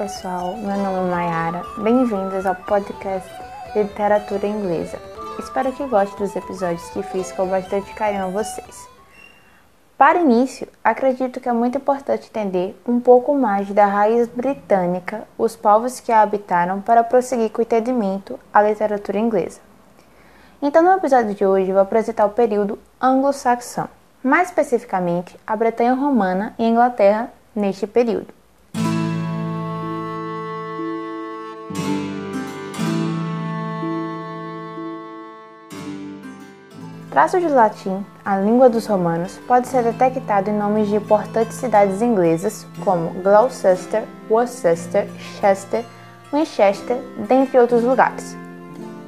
[0.00, 1.62] pessoal, meu nome é Mayara.
[1.76, 3.30] Bem-vindos ao podcast
[3.76, 4.98] literatura inglesa.
[5.38, 8.88] Espero que gostem dos episódios que fiz com bastante carinho a vocês.
[9.98, 15.54] Para início, acredito que é muito importante entender um pouco mais da raiz britânica, os
[15.54, 19.60] povos que a habitaram, para prosseguir com o entendimento à literatura inglesa.
[20.62, 23.90] Então, no episódio de hoje, vou apresentar o período anglo-saxão,
[24.24, 28.39] mais especificamente a Bretanha Romana e a Inglaterra neste período.
[37.10, 42.00] Traço de latim, a língua dos romanos, pode ser detectado em nomes de importantes cidades
[42.00, 45.08] inglesas como Gloucester, Worcester,
[45.40, 45.84] Chester,
[46.32, 48.36] Winchester, dentre outros lugares.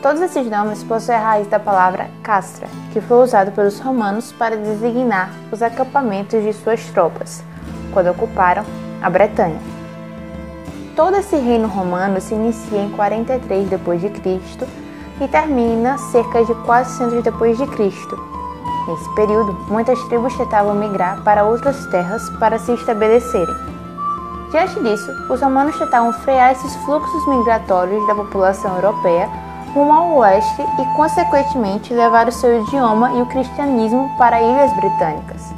[0.00, 4.56] Todos esses nomes possuem a raiz da palavra castra, que foi usado pelos romanos para
[4.56, 7.44] designar os acampamentos de suas tropas,
[7.92, 8.64] quando ocuparam
[9.02, 9.60] a Bretanha.
[10.96, 14.79] Todo esse reino romano se inicia em 43 d.C
[15.20, 18.18] e termina cerca de 400 depois de Cristo.
[18.88, 23.54] Nesse período, muitas tribos tentavam migrar para outras terras para se estabelecerem.
[24.50, 29.28] Diante disso, os romanos tentavam frear esses fluxos migratórios da população europeia
[29.74, 35.54] rumo ao oeste e, consequentemente, levar o seu idioma e o cristianismo para ilhas britânicas.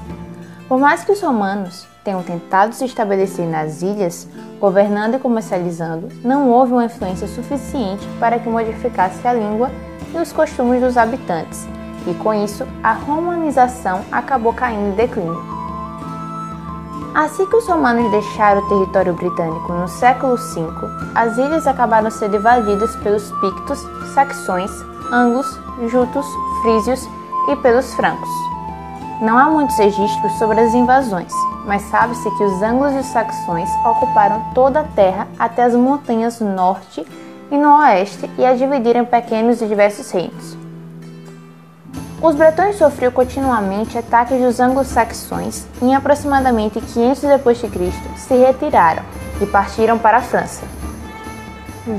[0.73, 4.27] Por mais que os romanos tenham tentado se estabelecer nas ilhas,
[4.59, 9.71] governando e comercializando, não houve uma influência suficiente para que modificasse a língua
[10.15, 11.69] e os costumes dos habitantes,
[12.07, 15.45] e com isso a romanização acabou caindo em declínio.
[17.15, 20.71] Assim que os romanos deixaram o território britânico no século V,
[21.15, 23.79] as ilhas acabaram sendo invadidas pelos pictos,
[24.15, 24.71] saxões,
[25.13, 26.25] anglos, jutos,
[26.63, 27.07] frísios
[27.51, 28.52] e pelos francos.
[29.23, 31.33] Não há muitos registros sobre as invasões,
[31.65, 36.41] mas sabe-se que os anglos e os saxões ocuparam toda a terra até as montanhas
[36.41, 37.07] no norte
[37.49, 40.57] e no oeste e a dividiram em pequenos e diversos reinos.
[42.21, 47.93] Os bretões sofriam continuamente ataques dos anglo-saxões e em aproximadamente 500 d.C.
[48.17, 49.05] se retiraram
[49.41, 50.65] e partiram para a França.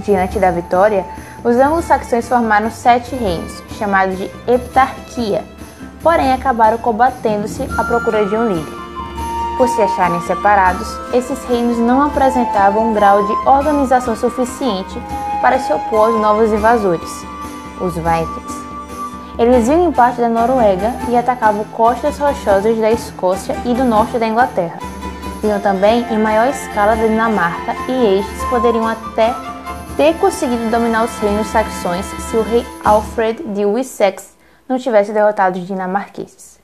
[0.04, 1.06] Diante da vitória,
[1.42, 5.46] os anglo-saxões formaram sete reinos, chamados de Heptarquia,
[6.04, 8.84] porém acabaram combatendo-se à procura de um líder.
[9.58, 15.02] Por se acharem separados, esses reinos não apresentavam um grau de organização suficiente
[15.42, 17.26] para se opor aos novos invasores,
[17.80, 18.64] os Vikings.
[19.38, 24.20] Eles vinham em parte da Noruega e atacavam costas rochosas da Escócia e do norte
[24.20, 24.78] da Inglaterra.
[25.42, 29.34] Vinham também em maior escala da Dinamarca e estes poderiam até
[29.98, 34.33] ter conseguido dominar os reinos saxões se o rei Alfred de Wessex
[34.68, 36.60] não tivesse derrotado os dinamarqueses.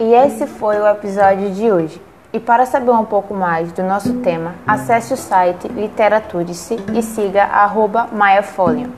[0.00, 2.00] E esse foi o episódio de hoje.
[2.32, 7.44] E para saber um pouco mais do nosso tema, acesse o site Literaturice e siga
[7.44, 8.92] arroba MaiaFolium.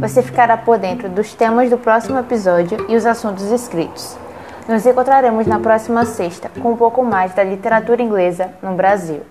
[0.00, 4.16] Você ficará por dentro dos temas do próximo episódio e os assuntos escritos.
[4.68, 9.22] Nos encontraremos na próxima sexta com um pouco mais da literatura inglesa no Brasil.